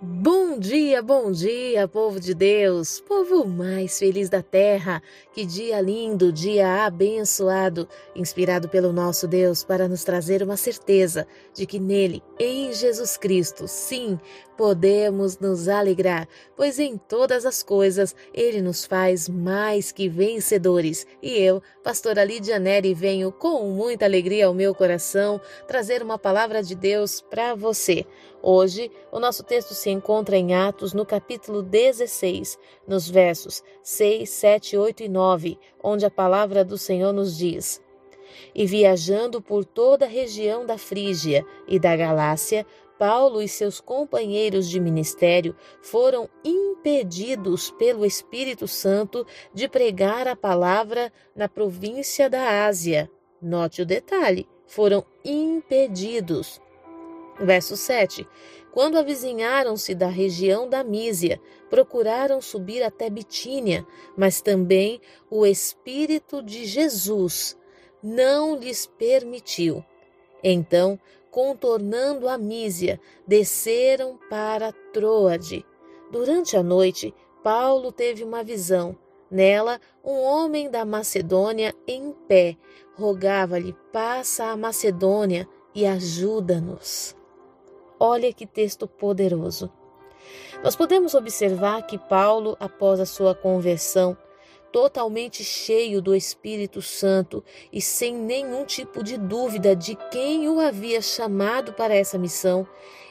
[0.00, 5.02] Boom Bom dia, bom dia, povo de Deus, povo mais feliz da terra.
[5.30, 7.86] Que dia lindo, dia abençoado,
[8.16, 13.68] inspirado pelo nosso Deus para nos trazer uma certeza de que nele, em Jesus Cristo,
[13.68, 14.18] sim,
[14.56, 16.26] podemos nos alegrar,
[16.56, 21.06] pois em todas as coisas ele nos faz mais que vencedores.
[21.22, 26.60] E eu, pastora Lídia Neri, venho com muita alegria ao meu coração trazer uma palavra
[26.62, 28.04] de Deus para você.
[28.42, 34.76] Hoje, o nosso texto se encontra em Atos, no capítulo 16, nos versos 6, 7,
[34.76, 37.82] 8 e 9, onde a palavra do Senhor nos diz:
[38.54, 42.64] E viajando por toda a região da Frígia e da Galácia,
[42.98, 49.24] Paulo e seus companheiros de ministério foram impedidos pelo Espírito Santo
[49.54, 53.10] de pregar a palavra na província da Ásia.
[53.40, 56.60] Note o detalhe: foram impedidos.
[57.40, 58.26] Verso 7.
[58.72, 61.40] Quando avizinharam-se da região da Mísia,
[61.70, 67.56] procuraram subir até Bitínia, mas também o Espírito de Jesus
[68.02, 69.84] não lhes permitiu.
[70.42, 70.98] Então,
[71.30, 75.64] contornando a Mísia, desceram para Troade.
[76.10, 78.96] Durante a noite, Paulo teve uma visão.
[79.30, 82.56] Nela, um homem da Macedônia em pé
[82.94, 87.17] rogava-lhe: Passa a Macedônia e ajuda-nos.
[88.00, 89.70] Olha que texto poderoso.
[90.62, 94.16] Nós podemos observar que Paulo, após a sua conversão,
[94.70, 101.00] totalmente cheio do Espírito Santo e sem nenhum tipo de dúvida de quem o havia
[101.00, 102.66] chamado para essa missão,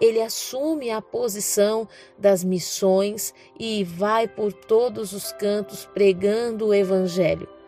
[0.00, 1.86] ele assume a posição
[2.16, 7.59] das missões e vai por todos os cantos pregando o Evangelho.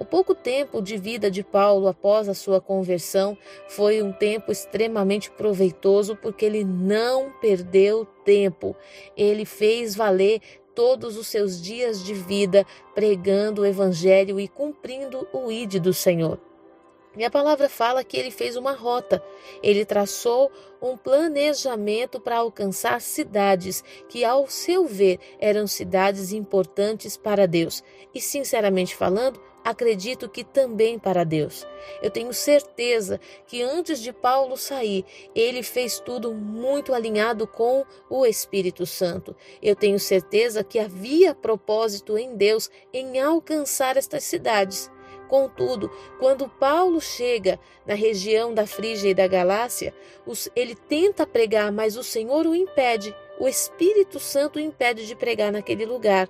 [0.00, 3.36] O pouco tempo de vida de Paulo após a sua conversão
[3.68, 8.74] foi um tempo extremamente proveitoso porque ele não perdeu tempo.
[9.14, 10.40] Ele fez valer
[10.74, 16.40] todos os seus dias de vida pregando o evangelho e cumprindo o ide do Senhor.
[17.14, 19.22] E a palavra fala que ele fez uma rota,
[19.62, 27.46] ele traçou um planejamento para alcançar cidades que, ao seu ver, eram cidades importantes para
[27.46, 27.82] Deus.
[28.14, 31.66] E, sinceramente falando, acredito que também para Deus.
[32.02, 35.04] Eu tenho certeza que antes de Paulo sair,
[35.34, 39.34] ele fez tudo muito alinhado com o Espírito Santo.
[39.62, 44.90] Eu tenho certeza que havia propósito em Deus em alcançar estas cidades.
[45.28, 45.88] Contudo,
[46.18, 49.94] quando Paulo chega na região da Frígia e da Galácia,
[50.56, 55.50] ele tenta pregar, mas o Senhor o impede o Espírito Santo o impede de pregar
[55.50, 56.28] naquele lugar.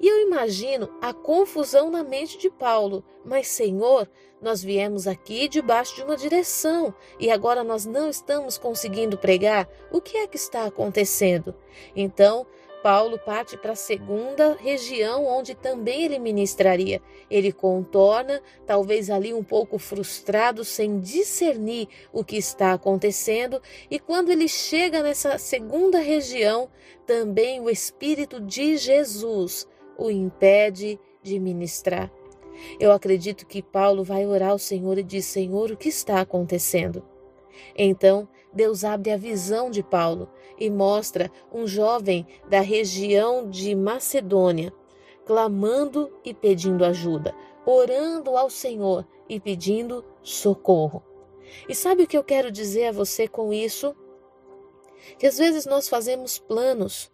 [0.00, 3.04] E eu imagino a confusão na mente de Paulo.
[3.24, 4.10] Mas, Senhor,
[4.42, 9.68] nós viemos aqui debaixo de uma direção e agora nós não estamos conseguindo pregar.
[9.92, 11.54] O que é que está acontecendo?
[11.94, 12.44] Então,
[12.88, 17.02] Paulo parte para a segunda região onde também ele ministraria.
[17.30, 23.60] Ele contorna, talvez ali um pouco frustrado, sem discernir o que está acontecendo,
[23.90, 26.70] e quando ele chega nessa segunda região,
[27.06, 29.68] também o Espírito de Jesus
[29.98, 32.10] o impede de ministrar.
[32.80, 37.04] Eu acredito que Paulo vai orar ao Senhor e diz: Senhor, o que está acontecendo?
[37.76, 44.72] Então, Deus abre a visão de Paulo e mostra um jovem da região de Macedônia
[45.28, 47.34] clamando e pedindo ajuda,
[47.66, 51.04] orando ao Senhor e pedindo socorro.
[51.68, 53.94] E sabe o que eu quero dizer a você com isso?
[55.18, 57.12] Que às vezes nós fazemos planos,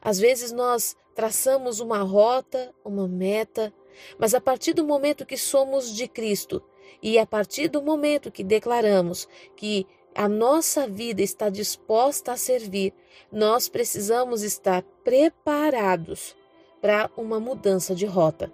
[0.00, 3.72] às vezes nós traçamos uma rota, uma meta,
[4.18, 6.62] mas a partir do momento que somos de Cristo
[7.02, 12.92] e a partir do momento que declaramos que a nossa vida está disposta a servir,
[13.30, 16.36] nós precisamos estar preparados
[16.80, 18.52] para uma mudança de rota.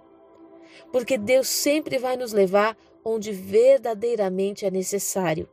[0.91, 5.49] Porque Deus sempre vai nos levar onde verdadeiramente é necessário.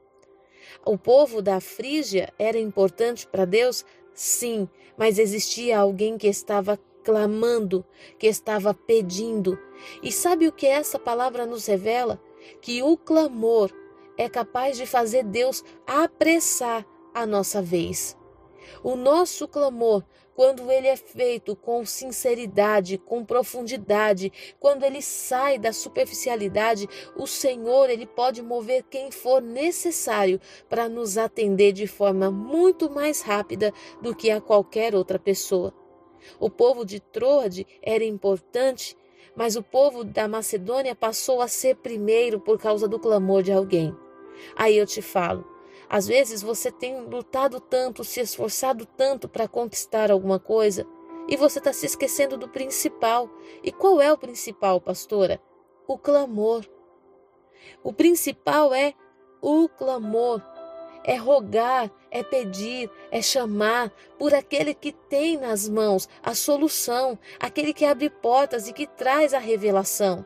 [0.84, 3.84] O povo da Frígia era importante para Deus?
[4.14, 7.84] Sim, mas existia alguém que estava clamando,
[8.18, 9.58] que estava pedindo.
[10.02, 12.20] E sabe o que essa palavra nos revela?
[12.60, 13.70] Que o clamor
[14.16, 18.16] é capaz de fazer Deus apressar a nossa vez.
[18.82, 20.04] O nosso clamor,
[20.34, 27.90] quando ele é feito com sinceridade, com profundidade, quando ele sai da superficialidade, o Senhor,
[27.90, 34.14] ele pode mover quem for necessário para nos atender de forma muito mais rápida do
[34.14, 35.74] que a qualquer outra pessoa.
[36.38, 38.96] O povo de Troade era importante,
[39.34, 43.96] mas o povo da Macedônia passou a ser primeiro por causa do clamor de alguém.
[44.56, 45.44] Aí eu te falo,
[45.88, 50.86] Às vezes você tem lutado tanto, se esforçado tanto para conquistar alguma coisa
[51.28, 53.28] e você está se esquecendo do principal.
[53.62, 55.40] E qual é o principal, pastora?
[55.86, 56.64] O clamor.
[57.82, 58.94] O principal é
[59.40, 60.42] o clamor.
[61.04, 67.74] É rogar, é pedir, é chamar por aquele que tem nas mãos a solução, aquele
[67.74, 70.24] que abre portas e que traz a revelação.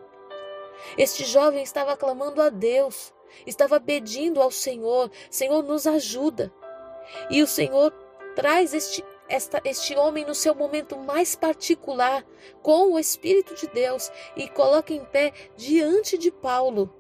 [0.98, 3.12] Este jovem estava clamando a Deus,
[3.46, 6.52] estava pedindo ao Senhor: Senhor, nos ajuda.
[7.30, 7.92] E o Senhor
[8.34, 12.24] traz este, esta, este homem no seu momento mais particular,
[12.62, 16.92] com o Espírito de Deus, e coloca em pé diante de Paulo.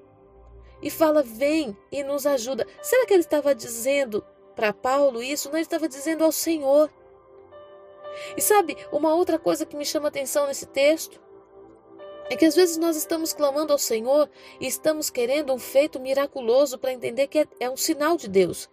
[0.82, 2.66] E fala: Vem e nos ajuda.
[2.82, 4.24] Será que ele estava dizendo
[4.54, 5.48] para Paulo isso?
[5.48, 6.90] Não, ele estava dizendo ao Senhor.
[8.36, 11.20] E sabe, uma outra coisa que me chama atenção nesse texto
[12.28, 14.28] é que às vezes nós estamos clamando ao Senhor
[14.60, 18.68] e estamos querendo um feito miraculoso para entender que é, é um sinal de Deus.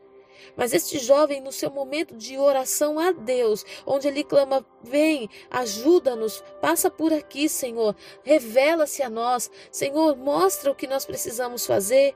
[0.56, 6.44] Mas este jovem, no seu momento de oração a Deus, onde ele clama: Vem, ajuda-nos,
[6.62, 12.16] passa por aqui, Senhor, revela-se a nós, Senhor, mostra o que nós precisamos fazer.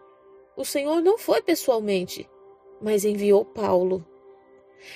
[0.56, 2.30] O Senhor não foi pessoalmente,
[2.82, 4.06] mas enviou Paulo.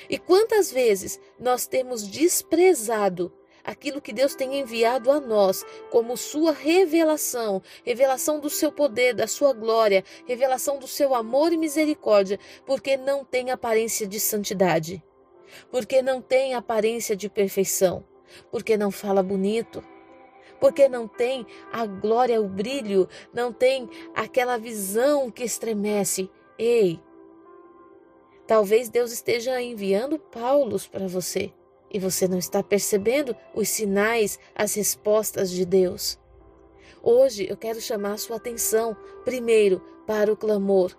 [0.10, 6.52] E quantas vezes nós temos desprezado aquilo que Deus tem enviado a nós como sua
[6.52, 12.98] revelação, revelação do seu poder, da sua glória, revelação do seu amor e misericórdia, porque
[12.98, 15.04] não tem aparência de santidade,
[15.70, 18.04] porque não tem aparência de perfeição,
[18.52, 19.84] porque não fala bonito,
[20.60, 26.30] porque não tem a glória, o brilho, não tem aquela visão que estremece.
[26.58, 27.00] Ei,
[28.46, 31.52] talvez Deus esteja enviando Paulos para você
[31.92, 36.18] e você não está percebendo os sinais, as respostas de Deus.
[37.04, 38.96] Hoje eu quero chamar sua atenção,
[39.26, 40.96] primeiro, para o clamor.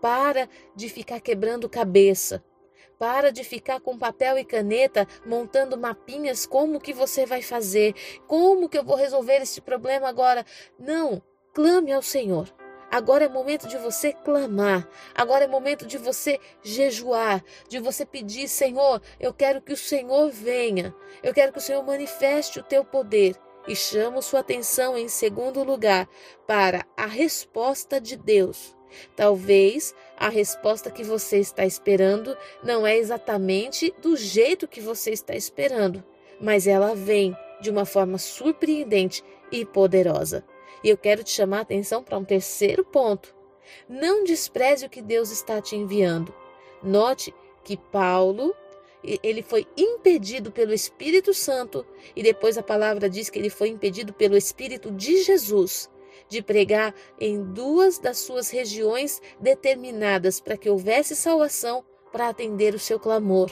[0.00, 2.44] Para de ficar quebrando cabeça.
[2.98, 7.94] Para de ficar com papel e caneta montando mapinhas como que você vai fazer,
[8.26, 10.44] como que eu vou resolver esse problema agora.
[10.78, 11.22] Não,
[11.54, 12.52] clame ao Senhor.
[12.90, 14.88] Agora é momento de você clamar.
[15.14, 20.30] Agora é momento de você jejuar, de você pedir, Senhor, eu quero que o Senhor
[20.30, 20.94] venha.
[21.22, 23.36] Eu quero que o Senhor manifeste o teu poder.
[23.68, 26.08] E chamo sua atenção em segundo lugar
[26.46, 28.74] para a resposta de Deus.
[29.14, 35.34] Talvez a resposta que você está esperando não é exatamente do jeito que você está
[35.36, 36.02] esperando,
[36.40, 39.22] mas ela vem de uma forma surpreendente
[39.52, 40.44] e poderosa.
[40.82, 43.34] E eu quero te chamar a atenção para um terceiro ponto.
[43.88, 46.34] Não despreze o que Deus está te enviando.
[46.82, 48.54] Note que Paulo
[49.02, 54.12] ele foi impedido pelo Espírito Santo e depois a palavra diz que ele foi impedido
[54.12, 55.88] pelo Espírito de Jesus
[56.28, 62.78] de pregar em duas das suas regiões determinadas para que houvesse salvação para atender o
[62.78, 63.50] seu clamor.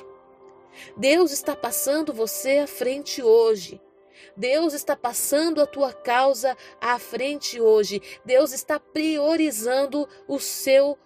[0.96, 3.80] Deus está passando você à frente hoje.
[4.36, 8.00] Deus está passando a tua causa à frente hoje.
[8.24, 10.98] Deus está priorizando o seu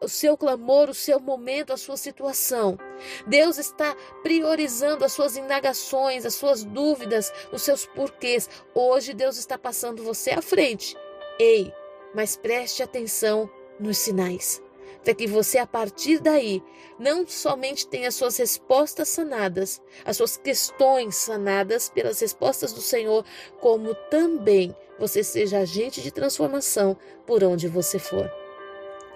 [0.00, 2.78] o seu clamor, o seu momento, a sua situação.
[3.26, 8.50] Deus está priorizando as suas indagações, as suas dúvidas, os seus porquês.
[8.74, 10.94] Hoje Deus está passando você à frente.
[11.38, 11.72] Ei,
[12.14, 13.48] mas preste atenção
[13.80, 14.63] nos sinais
[15.04, 16.62] para que você, a partir daí,
[16.98, 23.24] não somente tenha suas respostas sanadas, as suas questões sanadas pelas respostas do Senhor,
[23.60, 26.96] como também você seja agente de transformação
[27.26, 28.30] por onde você for.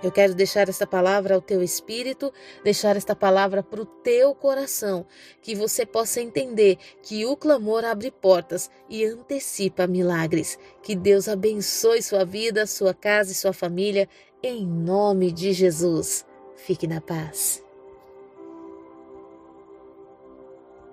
[0.01, 5.05] Eu quero deixar esta palavra ao teu espírito, deixar esta palavra para o teu coração,
[5.43, 10.57] que você possa entender que o clamor abre portas e antecipa milagres.
[10.85, 14.09] Que Deus abençoe sua vida, sua casa e sua família
[14.43, 16.25] em nome de Jesus.
[16.57, 17.63] Fique na paz.